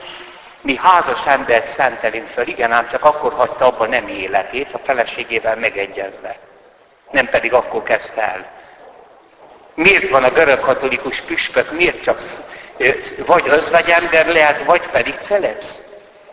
Mi 0.61 0.75
házas 0.75 1.25
embert 1.25 1.67
szentelünk 1.67 2.27
fel, 2.27 2.47
igen, 2.47 2.71
ám 2.71 2.87
csak 2.89 3.03
akkor 3.03 3.33
hagyta 3.33 3.65
abba 3.65 3.85
nem 3.85 4.07
életét, 4.07 4.73
a 4.73 4.79
feleségével 4.83 5.55
megegyezve. 5.55 6.37
Nem 7.11 7.29
pedig 7.29 7.53
akkor 7.53 7.83
kezdte 7.83 8.21
el. 8.21 8.45
Miért 9.79 10.09
van 10.09 10.23
a 10.23 10.31
görög 10.31 10.59
katolikus 10.59 11.21
püspök, 11.21 11.71
miért 11.71 12.01
csak 12.01 12.21
vagy 13.25 13.43
özvegyember 13.47 14.27
lehet, 14.27 14.63
vagy 14.65 14.87
pedig 14.87 15.13
celebsz? 15.21 15.81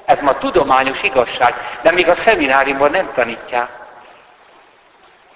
Ez 0.05 0.21
ma 0.21 0.39
tudományos 0.39 1.03
igazság, 1.03 1.55
de 1.83 1.91
még 1.91 2.09
a 2.09 2.15
szemináriumban 2.15 2.91
nem 2.91 3.11
tanítják. 3.15 3.69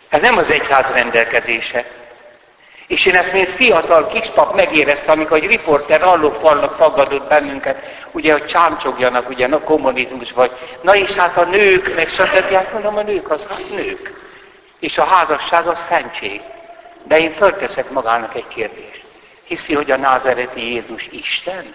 Ez 0.09 0.21
nem 0.21 0.37
az 0.37 0.51
egyház 0.51 0.85
rendelkezése. 0.93 1.85
És 2.87 3.07
én 3.07 3.17
ezt, 3.17 3.33
mint 3.33 3.51
fiatal 3.51 4.07
kispap 4.07 4.55
megéreztem, 4.55 5.19
amikor 5.19 5.37
egy 5.37 5.47
riporter 5.47 6.03
allófalnak 6.03 6.77
tagadott 6.77 7.29
bennünket, 7.29 8.07
ugye, 8.11 8.33
hogy 8.33 8.47
csámcsogjanak, 8.47 9.29
ugye, 9.29 9.47
a 9.47 9.61
kommunizmus 9.61 10.33
vagy. 10.33 10.51
Na 10.81 10.97
és 10.97 11.11
hát 11.11 11.37
a 11.37 11.45
nők, 11.45 11.95
meg 11.95 12.09
stb. 12.09 12.53
Hát 12.53 12.73
mondom, 12.73 12.97
a 12.97 13.03
nők 13.03 13.31
az 13.31 13.47
hát 13.49 13.71
nők. 13.71 14.13
És 14.81 14.99
a 14.99 15.05
házasság 15.05 15.67
az 15.67 15.87
szentség. 15.89 16.41
De 17.11 17.19
én 17.19 17.35
fölteszek 17.35 17.91
magának 17.91 18.35
egy 18.35 18.49
kérdést. 18.49 19.05
Hiszi, 19.43 19.75
hogy 19.75 19.91
a 19.91 19.97
názereti 19.97 20.73
Jézus 20.73 21.09
Isten? 21.11 21.75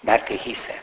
Mert 0.00 0.28
én 0.28 0.38
hiszem. 0.38 0.80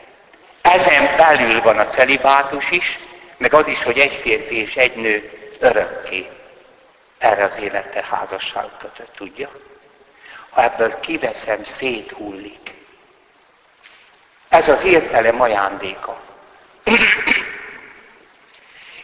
Ezen 0.62 1.16
belül 1.16 1.60
van 1.60 1.78
a 1.78 1.86
celibátus 1.86 2.70
is, 2.70 2.98
meg 3.36 3.54
az 3.54 3.66
is, 3.66 3.82
hogy 3.82 3.98
egy 3.98 4.12
férfi 4.22 4.60
és 4.60 4.76
egy 4.76 4.94
nő 4.94 5.30
örökké 5.58 6.28
erre 7.18 7.44
az 7.44 7.56
életre 7.56 8.04
házasságot 8.10 9.02
tudja. 9.16 9.50
Ha 10.50 10.62
ebből 10.62 11.00
kiveszem, 11.00 11.64
széthullik. 11.64 12.74
Ez 14.48 14.68
az 14.68 14.84
értelem 14.84 15.40
ajándéka. 15.40 16.20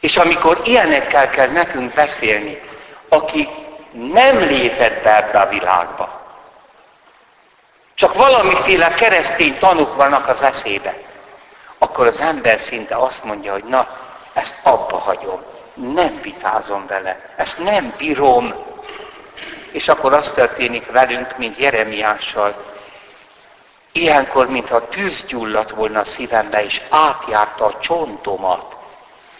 És 0.00 0.16
amikor 0.16 0.62
ilyenekkel 0.64 1.30
kell 1.30 1.48
nekünk 1.48 1.94
beszélni, 1.94 2.60
aki 3.08 3.48
nem 3.92 4.38
lépett 4.38 5.02
be 5.02 5.16
ebbe 5.16 5.40
a 5.40 5.48
világba, 5.48 6.20
csak 7.94 8.14
valamiféle 8.14 8.88
keresztény 8.88 9.58
tanuk 9.58 9.96
vannak 9.96 10.28
az 10.28 10.42
eszébe, 10.42 10.96
akkor 11.78 12.06
az 12.06 12.20
ember 12.20 12.60
szinte 12.60 12.96
azt 12.96 13.24
mondja, 13.24 13.52
hogy 13.52 13.64
na, 13.64 13.88
ezt 14.32 14.60
abba 14.62 14.98
hagyom 14.98 15.42
nem 15.74 16.20
vitázom 16.22 16.86
vele, 16.86 17.34
ezt 17.36 17.58
nem 17.58 17.94
bírom. 17.98 18.54
És 19.70 19.88
akkor 19.88 20.12
az 20.12 20.30
történik 20.34 20.90
velünk, 20.90 21.36
mint 21.36 21.58
Jeremiással. 21.58 22.64
Ilyenkor, 23.92 24.48
mintha 24.48 24.88
tűz 24.88 25.24
gyulladt 25.26 25.70
volna 25.70 26.00
a 26.00 26.04
szívembe, 26.04 26.64
és 26.64 26.80
átjárta 26.88 27.64
a 27.64 27.78
csontomat, 27.80 28.76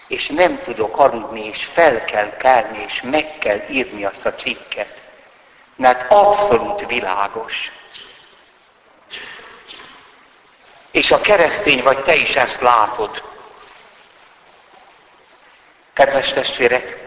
és 0.09 0.29
nem 0.29 0.61
tudok 0.63 0.99
aludni, 0.99 1.47
és 1.47 1.65
fel 1.65 2.05
kell 2.05 2.37
kelni, 2.37 2.85
és 2.87 3.03
meg 3.03 3.39
kell 3.39 3.61
írni 3.69 4.05
azt 4.05 4.27
a 4.27 4.35
cikket. 4.35 4.97
Mert 5.77 6.13
abszolút 6.13 6.87
világos. 6.87 7.73
És 10.91 11.11
a 11.11 11.21
keresztény 11.21 11.83
vagy 11.83 12.03
te 12.03 12.15
is 12.15 12.37
ezt 12.37 12.61
látod. 12.61 13.23
Kedves 15.93 16.33
testvérek, 16.33 16.99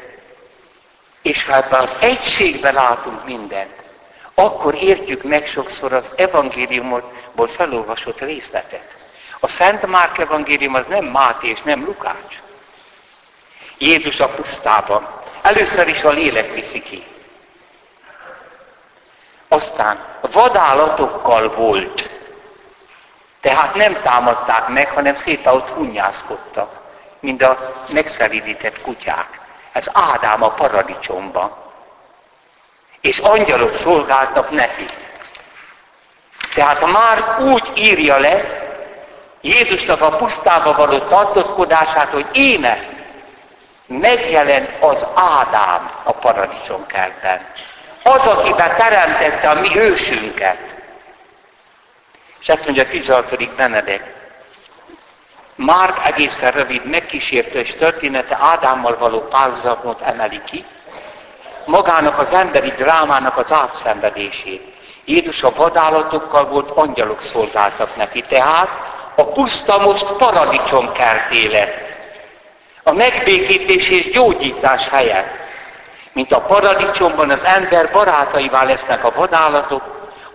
és 1.21 1.45
ha 1.45 1.55
ebben 1.55 1.81
az 1.81 1.95
egységben 1.99 2.73
látunk 2.73 3.25
mindent, 3.25 3.73
akkor 4.33 4.75
értjük 4.75 5.23
meg 5.23 5.47
sokszor 5.47 5.93
az 5.93 6.11
evangéliumból 6.15 7.47
felolvasott 7.47 8.19
részletet. 8.19 8.95
A 9.39 9.47
Szent 9.47 9.85
Márk 9.85 10.17
evangélium 10.17 10.73
az 10.73 10.85
nem 10.89 11.05
Máté 11.05 11.49
és 11.49 11.61
nem 11.61 11.85
Lukács. 11.85 12.41
Jézus 13.81 14.19
a 14.19 14.29
pusztában. 14.29 15.07
Először 15.41 15.87
is 15.87 16.03
a 16.03 16.09
lélek 16.09 16.53
viszi 16.53 16.81
ki. 16.81 17.03
Aztán 19.47 19.99
vadállatokkal 20.31 21.49
volt. 21.49 22.09
Tehát 23.41 23.75
nem 23.75 24.01
támadták 24.01 24.67
meg, 24.67 24.91
hanem 24.91 25.15
szépen 25.15 25.53
ott 25.53 25.69
hunyászkodtak 25.69 26.81
mint 27.21 27.43
a 27.43 27.83
megszelidített 27.89 28.81
kutyák. 28.81 29.39
Ez 29.71 29.85
Ádám 29.93 30.43
a 30.43 30.49
paradicsomban. 30.49 31.55
És 33.01 33.17
angyalok 33.17 33.73
szolgáltak 33.73 34.49
neki. 34.49 34.85
Tehát 36.53 36.91
már 36.91 37.39
úgy 37.39 37.71
írja 37.75 38.17
le 38.17 38.59
Jézusnak 39.41 40.01
a 40.01 40.09
pusztába 40.09 40.73
való 40.73 40.97
tartózkodását, 40.97 42.09
hogy 42.09 42.25
éme 42.31 42.90
megjelent 43.99 44.71
az 44.79 45.05
Ádám 45.13 45.91
a 46.03 46.11
paradicsomkertben. 46.11 47.45
Az, 48.03 48.25
akiben 48.25 48.75
teremtette 48.75 49.49
a 49.49 49.59
mi 49.59 49.79
ősünket. 49.79 50.57
És 52.39 52.49
ezt 52.49 52.65
mondja 52.65 52.83
a 52.83 52.87
16. 52.87 53.55
Benedek. 53.55 54.19
Márk 55.55 56.07
egészen 56.07 56.51
rövid 56.51 56.85
megkísértés 56.85 57.75
története 57.75 58.37
Ádámmal 58.41 58.97
való 58.97 59.19
párhuzamot 59.19 60.01
emeli 60.01 60.41
ki, 60.43 60.65
magának 61.65 62.19
az 62.19 62.33
emberi 62.33 62.69
drámának 62.69 63.37
az 63.37 63.51
átszenvedését. 63.51 64.75
Jézus 65.05 65.43
a 65.43 65.53
vadállatokkal 65.55 66.45
volt, 66.45 66.71
angyalok 66.71 67.21
szolgáltak 67.21 67.95
neki. 67.95 68.21
Tehát 68.21 68.69
a 69.15 69.23
puszta 69.23 69.77
most 69.77 70.11
paradicsom 70.11 70.91
kerté 70.91 71.47
lett. 71.47 71.80
A 72.83 72.91
megbékítés 72.91 73.89
és 73.89 74.09
gyógyítás 74.09 74.89
helye. 74.89 75.39
Mint 76.13 76.31
a 76.31 76.41
paradicsomban 76.41 77.29
az 77.29 77.43
ember 77.43 77.91
barátaivá 77.91 78.63
lesznek 78.63 79.03
a 79.03 79.11
vadállatok, 79.15 79.83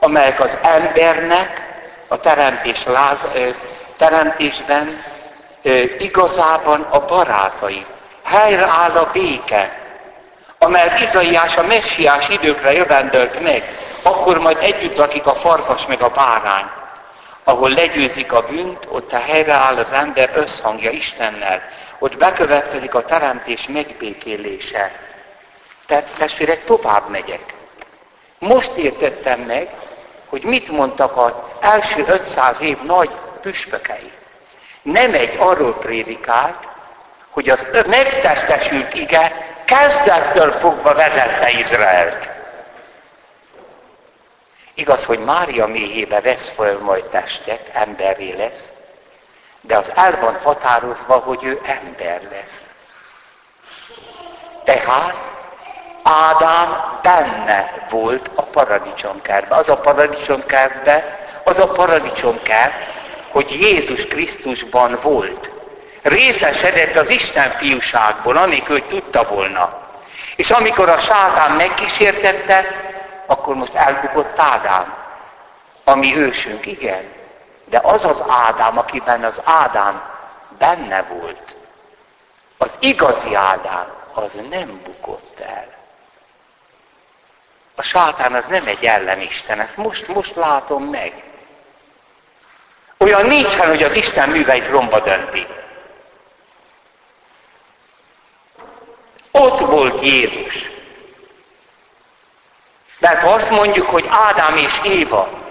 amelyek 0.01 0.41
az 0.41 0.59
embernek 0.63 1.67
a 2.09 2.21
teremtés 2.21 2.85
láz, 2.85 3.19
teremtésben 3.97 5.03
igazában 5.99 6.87
a 6.91 7.01
barátai. 7.01 7.87
Helyreáll 8.25 8.97
a 8.97 9.11
béke, 9.13 9.79
amely 10.59 10.93
Izaiás 11.03 11.57
a 11.57 11.63
messiás 11.63 12.29
időkre 12.29 12.73
jövendölt 12.73 13.43
meg, 13.43 13.79
akkor 14.03 14.39
majd 14.39 14.59
együtt 14.61 14.97
lakik 14.97 15.27
a 15.27 15.35
farkas 15.35 15.87
meg 15.87 16.03
a 16.03 16.09
bárány. 16.09 16.67
Ahol 17.45 17.71
legyőzik 17.71 18.33
a 18.33 18.43
bűnt, 18.43 18.87
ott 18.89 19.13
a 19.13 19.23
helyreáll 19.27 19.77
az 19.77 19.93
ember 19.93 20.31
összhangja 20.35 20.91
Istennel. 20.91 21.63
Ott 21.99 22.17
bekövetkezik 22.17 22.95
a 22.95 23.05
teremtés 23.05 23.69
megbékélése. 23.69 24.93
Tehát 25.87 26.09
testvérek, 26.19 26.65
tovább 26.65 27.09
megyek. 27.09 27.55
Most 28.39 28.73
értettem 28.77 29.41
meg, 29.41 29.71
hogy 30.27 30.45
mit 30.45 30.69
mondtak 30.69 31.17
az 31.17 31.33
első 31.61 32.05
500 32.09 32.61
év 32.61 32.83
nagy 32.83 33.11
püspökei 33.41 34.13
nem 34.87 35.15
egy 35.15 35.37
arról 35.39 35.75
prédikált, 35.75 36.69
hogy 37.31 37.49
az 37.49 37.67
megtestesült 37.87 38.95
ige 38.95 39.33
kezdettől 39.65 40.53
fogva 40.53 40.95
vezette 40.95 41.51
Izraelt. 41.51 42.29
Igaz, 44.75 45.05
hogy 45.05 45.19
Mária 45.19 45.67
méhébe 45.67 46.21
vesz 46.21 46.53
föl 46.57 46.79
majd 46.79 47.05
testet, 47.05 47.71
emberré 47.73 48.33
lesz, 48.33 48.73
de 49.67 49.77
az 49.77 49.91
el 49.95 50.19
van 50.21 50.39
határozva, 50.43 51.15
hogy 51.15 51.45
ő 51.45 51.61
ember 51.65 52.21
lesz. 52.31 52.61
Tehát 54.65 55.15
Ádám 56.03 56.99
benne 57.03 57.87
volt 57.91 58.31
a 58.35 58.43
paradicsomkertben. 58.43 59.59
Az 59.59 59.69
a 59.69 59.77
paradicsomkertben, 59.77 61.03
az 61.45 61.59
a 61.59 61.67
paradicsomkert, 61.67 62.75
hogy 63.29 63.51
Jézus 63.51 64.07
Krisztusban 64.07 64.99
volt. 65.03 65.51
Részesedett 66.03 66.97
az 66.97 67.09
Isten 67.09 67.51
fiúságból, 67.51 68.37
amikor 68.37 68.69
hogy 68.69 68.85
tudta 68.85 69.25
volna. 69.29 69.81
És 70.37 70.51
amikor 70.51 70.89
a 70.89 70.99
sátán 70.99 71.51
megkísértette, 71.51 72.65
akkor 73.27 73.55
most 73.55 73.75
elbukott 73.75 74.39
Ádám, 74.39 74.95
ami 75.85 76.17
ősünk, 76.17 76.67
igen. 76.67 77.16
De 77.69 77.81
az 77.83 78.05
az 78.05 78.23
Ádám, 78.29 78.79
akiben 78.79 79.25
az 79.25 79.41
Ádám 79.45 80.03
benne 80.59 81.03
volt, 81.03 81.57
az 82.59 82.77
igazi 82.79 83.35
Ádám, 83.35 83.93
az 84.13 84.33
nem 84.51 84.81
bukott 84.85 85.41
el. 85.41 85.75
A 87.75 87.83
sátán 87.83 88.35
az 88.35 88.45
nem 88.49 88.67
egy 88.67 88.85
ellenisten, 88.85 89.61
ezt 89.61 89.77
most, 89.77 90.09
most 90.09 90.35
látom 90.35 90.85
meg. 90.85 91.25
Olyan 92.99 93.27
nincsen, 93.27 93.69
hogy 93.69 93.83
az 93.83 93.95
Isten 93.95 94.29
műveit 94.29 94.69
romba 94.69 95.01
dönti. 95.01 95.47
Ott 99.31 99.59
volt 99.59 100.05
Jézus. 100.05 100.71
Mert 102.99 103.21
ha 103.23 103.33
azt 103.33 103.51
mondjuk, 103.51 103.87
hogy 103.87 104.07
Ádám 104.09 104.57
és 104.57 104.81
Éva 104.85 105.46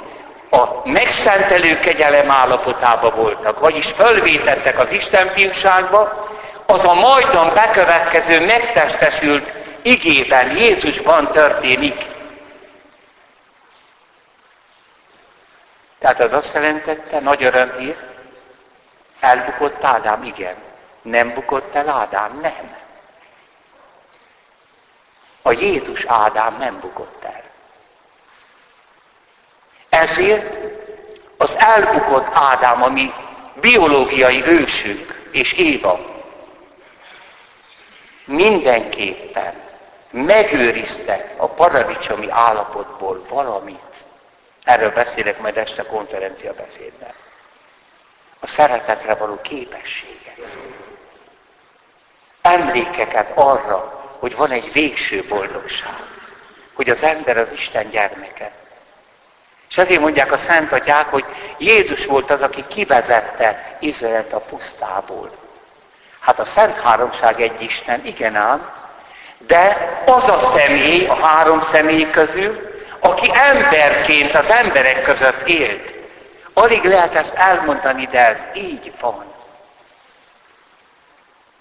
a 0.56 0.82
megszentelő 0.84 1.80
kegyelem 1.80 2.32
állapotában 2.32 3.16
voltak, 3.16 3.60
vagyis 3.60 3.86
fölvétettek 3.86 4.80
az 4.80 4.92
Isten 4.92 5.28
fiúságba, 5.28 6.30
az 6.66 6.86
a 6.86 6.94
majdan 6.94 7.54
bekövetkező 7.54 8.46
megtestesült 8.46 9.52
igében, 9.82 10.58
Jézusban 10.58 11.32
történik. 11.32 12.06
Tehát 16.00 16.20
az 16.20 16.34
azt 16.34 16.54
jelentette, 16.54 17.20
nagy 17.20 17.44
örömhír, 17.44 17.96
elbukott 19.20 19.84
Ádám, 19.84 20.24
igen. 20.24 20.56
Nem 21.02 21.34
bukott 21.34 21.76
el 21.76 21.90
Ádám, 21.90 22.40
nem. 22.42 22.76
A 25.42 25.52
Jézus 25.52 26.06
Ádám 26.06 26.58
nem 26.58 26.80
bukott 26.80 27.24
el. 27.24 27.45
Ezért 30.02 30.46
az 31.38 31.56
elbukott 31.58 32.28
Ádám, 32.34 32.84
ami 32.84 33.14
biológiai 33.62 34.46
ősünk 34.46 35.30
és 35.32 35.54
Éva, 35.54 36.00
mindenképpen 38.26 39.54
megőriztek 40.10 41.34
a 41.38 41.48
paradicsomi 41.48 42.30
állapotból 42.30 43.26
valamit. 43.30 43.80
Erről 44.64 44.92
beszélek 44.92 45.40
majd 45.40 45.58
este 45.58 45.84
konferencia 45.84 46.54
beszédben. 46.54 47.14
A 48.40 48.48
szeretetre 48.48 49.14
való 49.16 49.42
képességet. 49.42 50.38
Emlékeket 52.42 53.32
arra, 53.36 54.04
hogy 54.20 54.36
van 54.36 54.52
egy 54.52 54.72
végső 54.72 55.26
boldogság. 55.30 56.04
Hogy 56.74 56.90
az 56.90 57.04
ember 57.04 57.38
az 57.38 57.52
Isten 57.52 57.90
gyermeke. 57.90 58.52
És 59.76 59.82
ezért 59.82 60.00
mondják 60.00 60.32
a 60.32 60.38
Szent 60.38 60.72
Atyák, 60.72 61.10
hogy 61.10 61.26
Jézus 61.58 62.06
volt 62.06 62.32
az, 62.32 62.42
aki 62.42 62.66
kivezette 62.68 63.78
Izraelt 63.80 64.34
a 64.34 64.40
pusztából. 64.40 65.32
Hát 66.20 66.40
a 66.40 66.46
Szent 66.46 66.82
Háromság 66.82 67.42
egy 67.42 67.62
Isten, 67.62 68.06
igen 68.06 68.36
ám, 68.36 68.72
de 69.38 69.94
az 70.06 70.30
a 70.30 70.40
személy, 70.40 71.06
a 71.06 71.16
három 71.16 71.62
személy 71.62 72.10
közül, 72.10 72.84
aki 73.00 73.32
emberként 73.34 74.36
az 74.36 74.50
emberek 74.50 75.02
között 75.02 75.48
élt. 75.48 75.94
Alig 76.54 76.84
lehet 76.84 77.16
ezt 77.16 77.34
elmondani, 77.34 78.06
de 78.12 78.28
ez 78.28 78.40
így 78.54 78.92
van. 79.00 79.26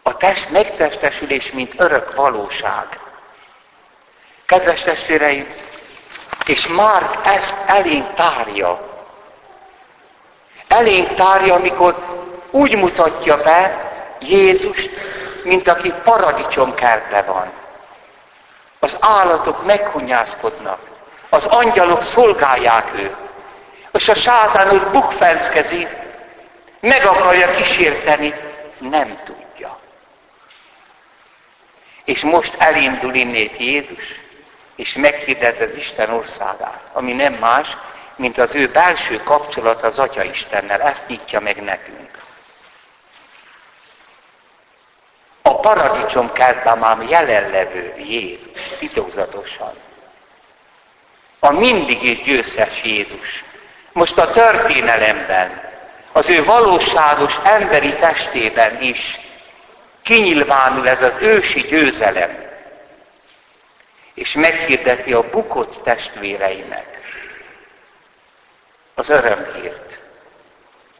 A 0.02 0.16
test 0.16 0.50
megtestesülés, 0.50 1.52
mint 1.52 1.72
örök 1.76 2.14
valóság. 2.14 2.86
Kedves 4.46 4.82
testvéreim, 4.82 5.63
és 6.46 6.66
Márk 6.66 7.26
ezt 7.26 7.56
elénk 7.66 8.14
tárja. 8.14 8.92
Elénk 10.68 11.14
tárja, 11.14 11.54
amikor 11.54 11.96
úgy 12.50 12.76
mutatja 12.76 13.42
be 13.42 13.92
Jézust, 14.20 14.90
mint 15.42 15.68
aki 15.68 15.92
paradicsomkertbe 16.04 17.22
van. 17.22 17.52
Az 18.78 18.96
állatok 19.00 19.64
meghunyászkodnak, 19.64 20.78
az 21.28 21.44
angyalok 21.44 22.02
szolgálják 22.02 22.92
őt, 22.98 23.16
és 23.92 24.08
a 24.08 24.14
sátán 24.14 24.70
úgy 24.70 24.82
bukfenckezik, 24.82 25.88
meg 26.80 27.06
akarja 27.06 27.50
kísérteni, 27.50 28.34
nem 28.78 29.18
tudja. 29.24 29.78
És 32.04 32.22
most 32.22 32.54
elindul 32.58 33.14
innét 33.14 33.56
Jézus, 33.58 34.23
és 34.76 34.94
meghirdet 34.94 35.60
az 35.60 35.76
Isten 35.76 36.10
országát, 36.10 36.80
ami 36.92 37.12
nem 37.12 37.34
más, 37.34 37.76
mint 38.16 38.38
az 38.38 38.54
ő 38.54 38.68
belső 38.68 39.22
kapcsolat 39.22 39.82
az 39.82 39.98
Atya 39.98 40.22
Istennel. 40.22 40.80
Ezt 40.80 41.06
nyitja 41.06 41.40
meg 41.40 41.62
nekünk. 41.62 42.22
A 45.42 45.60
paradicsom 45.60 46.32
kertben 46.32 46.78
már 46.78 47.02
jelenlevő 47.08 47.94
Jézus, 47.96 48.60
titokzatosan. 48.78 49.74
A 51.38 51.50
mindig 51.50 52.02
is 52.02 52.22
győztes 52.22 52.82
Jézus. 52.84 53.44
Most 53.92 54.18
a 54.18 54.30
történelemben, 54.30 55.72
az 56.12 56.28
ő 56.28 56.44
valóságos 56.44 57.38
emberi 57.42 57.92
testében 57.92 58.82
is 58.82 59.20
kinyilvánul 60.02 60.88
ez 60.88 61.02
az 61.02 61.12
ősi 61.18 61.60
győzelem 61.60 62.43
és 64.14 64.32
meghirdeti 64.32 65.12
a 65.12 65.30
bukott 65.30 65.82
testvéreinek 65.82 67.00
az 68.94 69.08
örömhírt, 69.08 69.98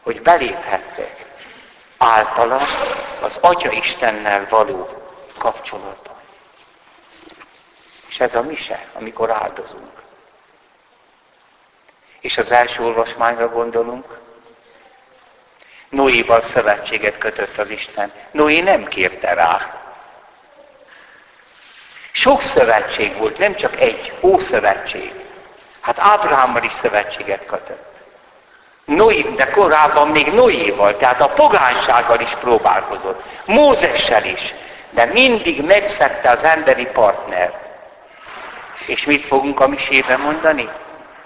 hogy 0.01 0.21
beléphettek 0.21 1.25
általa 1.97 2.61
az 3.21 3.37
Atya 3.41 3.71
Istennel 3.71 4.47
való 4.49 4.89
kapcsolatba. 5.37 6.21
És 8.07 8.19
ez 8.19 8.35
a 8.35 8.41
mise, 8.41 8.85
amikor 8.93 9.31
áldozunk. 9.31 10.01
És 12.19 12.37
az 12.37 12.51
első 12.51 12.83
olvasmányra 12.83 13.49
gondolunk, 13.49 14.23
Noéval 15.89 16.41
szövetséget 16.41 17.17
kötött 17.17 17.57
az 17.57 17.69
Isten. 17.69 18.11
Noé 18.31 18.59
nem 18.59 18.85
kérte 18.85 19.33
rá, 19.33 19.84
sok 22.15 22.41
szövetség 22.41 23.17
volt, 23.17 23.37
nem 23.37 23.55
csak 23.55 23.81
egy 23.81 24.13
ószövetség. 24.21 25.13
Hát 25.81 25.99
Ábrahámmal 25.99 26.63
is 26.63 26.71
szövetséget 26.81 27.45
kötött. 27.45 27.93
Noé, 28.85 29.21
de 29.21 29.49
korábban 29.49 30.07
még 30.07 30.33
Noéval, 30.33 30.97
tehát 30.97 31.21
a 31.21 31.29
pogánsággal 31.29 32.19
is 32.19 32.29
próbálkozott. 32.29 33.23
Mózessel 33.45 34.25
is, 34.25 34.53
de 34.89 35.05
mindig 35.05 35.65
megszedte 35.65 36.29
az 36.29 36.43
emberi 36.43 36.85
partner. 36.85 37.53
És 38.85 39.05
mit 39.05 39.25
fogunk 39.25 39.59
a 39.59 39.67
misében 39.67 40.19
mondani? 40.19 40.69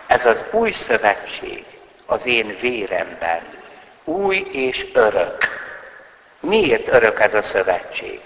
Ez 0.07 0.25
az 0.25 0.45
új 0.51 0.71
szövetség 0.71 1.65
az 2.05 2.25
én 2.25 2.57
véremben. 2.61 3.41
Új 4.03 4.47
és 4.51 4.85
örök. 4.93 5.37
Miért 6.39 6.87
örök 6.87 7.19
ez 7.19 7.33
a 7.33 7.43
szövetség? 7.43 8.21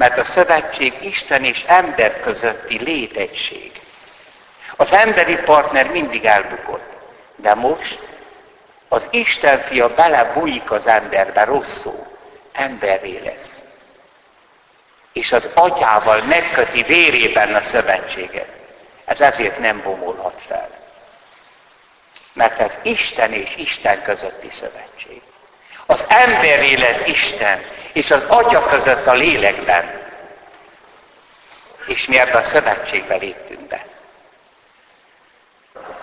Mert 0.00 0.18
a 0.18 0.24
szövetség 0.24 0.94
Isten 1.00 1.44
és 1.44 1.64
ember 1.66 2.20
közötti 2.20 2.78
létegység. 2.78 3.80
Az 4.76 4.92
emberi 4.92 5.36
partner 5.36 5.90
mindig 5.90 6.24
elbukott. 6.24 6.96
De 7.36 7.54
most 7.54 7.98
az 8.88 9.06
Isten 9.10 9.60
fia 9.60 9.94
belebújik 9.94 10.70
az 10.70 10.86
emberbe 10.86 11.44
rosszul, 11.44 12.06
emberré 12.52 13.20
lesz. 13.24 13.62
És 15.12 15.32
az 15.32 15.48
atyával 15.54 16.22
megköti 16.22 16.82
vérében 16.82 17.54
a 17.54 17.62
szövetséget. 17.62 18.48
Ez 19.04 19.20
ezért 19.20 19.58
nem 19.58 19.82
bomolhat 19.82 20.40
fel. 20.46 20.70
Mert 22.32 22.60
ez 22.60 22.72
Isten 22.82 23.32
és 23.32 23.56
Isten 23.56 24.02
közötti 24.02 24.50
szövetség. 24.50 25.22
Az 25.86 26.06
ember 26.08 26.62
élet 26.62 27.06
Isten, 27.06 27.62
és 27.92 28.10
az 28.10 28.24
Atya 28.28 28.64
között 28.64 29.06
a 29.06 29.12
lélekben. 29.12 30.08
És 31.86 32.06
mi 32.06 32.18
ebben 32.18 32.42
a 32.42 32.44
szövetségbe 32.44 33.16
léptünk 33.16 33.60
be. 33.60 33.86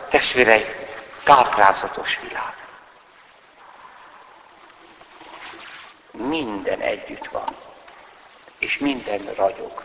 Testvérei, 0.10 0.65
táplázatos 1.23 2.19
világ. 2.21 2.54
Minden 6.12 6.80
együtt 6.80 7.28
van. 7.28 7.56
És 8.60 8.78
minden 8.78 9.34
ragyog. 9.36 9.84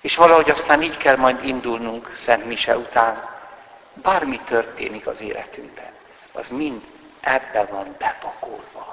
És 0.00 0.16
valahogy 0.16 0.50
aztán 0.50 0.82
így 0.82 0.96
kell 0.96 1.16
majd 1.16 1.44
indulnunk 1.44 2.16
Szent 2.24 2.44
Mise 2.44 2.76
után. 2.76 3.36
Bármi 3.92 4.40
történik 4.40 5.06
az 5.06 5.20
életünkben, 5.20 5.92
az 6.32 6.48
mind 6.48 6.82
ebbe 7.20 7.64
van 7.64 7.94
bepakolva. 7.98 8.87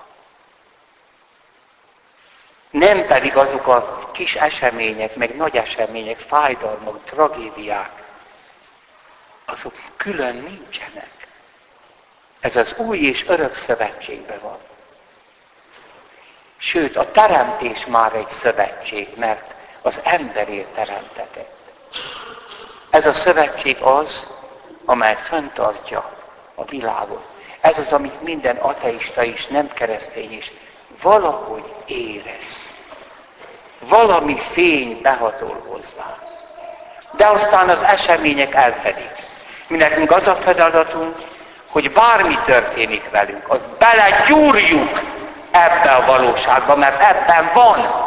Nem 2.75 3.05
pedig 3.05 3.37
azok 3.37 3.67
a 3.67 4.09
kis 4.11 4.35
események, 4.35 5.15
meg 5.15 5.35
nagy 5.35 5.55
események, 5.55 6.19
fájdalmak, 6.19 7.03
tragédiák, 7.03 8.03
azok 9.45 9.73
külön 9.95 10.35
nincsenek. 10.35 11.27
Ez 12.39 12.55
az 12.55 12.73
új 12.77 12.97
és 12.97 13.27
örök 13.27 13.53
szövetségben 13.53 14.39
van. 14.41 14.57
Sőt, 16.57 16.95
a 16.95 17.11
teremtés 17.11 17.85
már 17.85 18.15
egy 18.15 18.29
szövetség, 18.29 19.07
mert 19.15 19.53
az 19.81 20.01
emberért 20.03 20.73
teremtetett. 20.73 21.73
Ez 22.89 23.05
a 23.05 23.13
szövetség 23.13 23.77
az, 23.81 24.27
amely 24.85 25.17
föntartja 25.23 26.15
a 26.55 26.65
világot. 26.65 27.25
Ez 27.61 27.77
az, 27.77 27.91
amit 27.91 28.21
minden 28.21 28.55
ateista 28.55 29.23
is, 29.23 29.47
nem 29.47 29.67
keresztény 29.67 30.31
is 30.31 30.51
valahogy 31.01 31.73
érez. 31.85 32.64
Valami 33.87 34.39
fény 34.51 34.99
behatol 35.01 35.65
hozzá. 35.67 36.17
De 37.11 37.25
aztán 37.27 37.69
az 37.69 37.81
események 37.81 38.55
elfedik. 38.55 39.11
Mi 39.67 39.77
nekünk 39.77 40.11
az 40.11 40.27
a 40.27 40.35
feladatunk, 40.35 41.15
hogy 41.71 41.91
bármi 41.91 42.37
történik 42.45 43.09
velünk, 43.09 43.49
az 43.49 43.59
belegyúrjuk 43.77 45.01
ebbe 45.51 45.91
a 45.91 46.05
valóságba, 46.05 46.75
mert 46.75 47.01
ebben 47.01 47.51
van. 47.53 48.03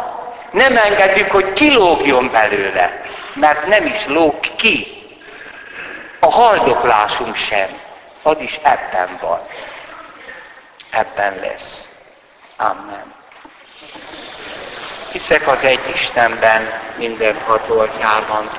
Nem 0.51 0.77
engedjük, 0.77 1.31
hogy 1.31 1.53
kilógjon 1.53 2.31
belőle, 2.31 3.03
mert 3.35 3.67
nem 3.67 3.87
is 3.87 4.07
lóg 4.07 4.41
ki. 4.57 4.97
A 6.21 6.31
haldoklásunk 6.31 7.37
sem, 7.37 7.69
az 8.23 8.37
is 8.39 8.61
ebben 8.63 9.19
van. 9.21 9.41
Ebben 10.91 11.39
lesz. 11.41 11.89
Amen. 12.57 13.18
Hiszek 15.13 15.49
az 15.49 15.65
egy 15.65 15.81
Istenben, 15.95 16.81
minden 16.97 17.37
atyában, 17.69 18.51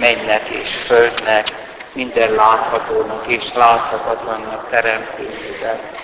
mennek 0.00 0.48
és 0.48 0.74
földnek, 0.86 1.48
minden 1.92 2.34
láthatónak 2.34 3.26
és 3.26 3.52
láthatatlannak 3.54 4.68
teremtőjében 4.70 5.97